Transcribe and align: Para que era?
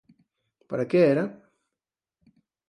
Para 0.69 0.87
que 0.89 0.99
era? 1.13 1.23